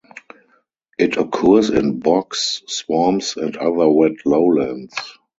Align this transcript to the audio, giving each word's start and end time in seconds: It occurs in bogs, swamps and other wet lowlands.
It 0.97 1.17
occurs 1.17 1.69
in 1.69 1.99
bogs, 1.99 2.63
swamps 2.65 3.37
and 3.37 3.55
other 3.55 3.87
wet 3.87 4.13
lowlands. 4.25 4.95